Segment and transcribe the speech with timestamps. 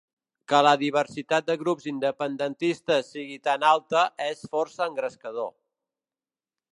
[0.51, 5.53] Que la diversitat de grups independentistes sigui tan alta és força engrescador.